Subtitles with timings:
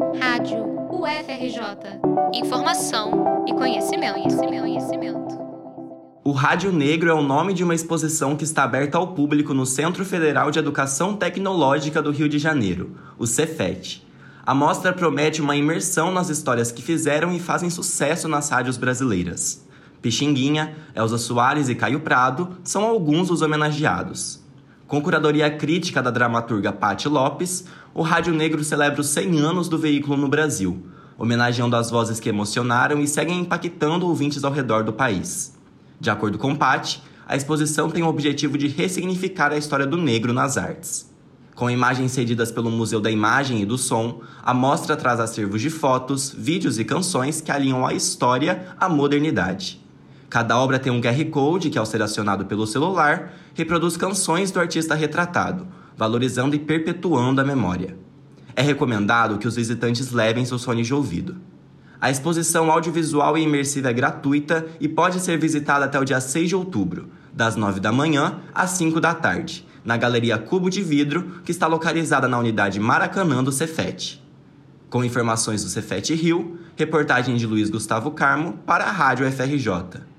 [0.00, 2.00] Rádio UFRJ.
[2.32, 5.38] Informação e conhecimento, conhecimento, conhecimento.
[6.24, 9.66] O Rádio Negro é o nome de uma exposição que está aberta ao público no
[9.66, 14.02] Centro Federal de Educação Tecnológica do Rio de Janeiro, o Cefet.
[14.44, 19.66] A mostra promete uma imersão nas histórias que fizeram e fazem sucesso nas rádios brasileiras.
[20.00, 24.40] Pixinguinha, Elza Soares e Caio Prado são alguns dos homenageados.
[24.90, 27.64] Com curadoria crítica da dramaturga Patti Lopes,
[27.94, 30.84] o Rádio Negro celebra os 100 anos do veículo no Brasil,
[31.16, 35.56] homenageando as vozes que emocionaram e seguem impactando ouvintes ao redor do país.
[36.00, 40.32] De acordo com Patti, a exposição tem o objetivo de ressignificar a história do negro
[40.32, 41.08] nas artes.
[41.54, 45.70] Com imagens cedidas pelo Museu da Imagem e do Som, a mostra traz acervos de
[45.70, 49.80] fotos, vídeos e canções que alinham a história à modernidade.
[50.30, 54.60] Cada obra tem um QR Code que, ao ser acionado pelo celular, reproduz canções do
[54.60, 55.66] artista retratado,
[55.96, 57.96] valorizando e perpetuando a memória.
[58.54, 61.36] É recomendado que os visitantes levem seus fones de ouvido.
[62.00, 66.50] A exposição audiovisual e imersiva é gratuita e pode ser visitada até o dia 6
[66.50, 71.40] de outubro, das 9 da manhã às 5 da tarde, na Galeria Cubo de Vidro,
[71.44, 74.22] que está localizada na unidade Maracanã do Cefet.
[74.88, 80.09] Com informações do Cefet Rio, reportagem de Luiz Gustavo Carmo para a Rádio FRJ.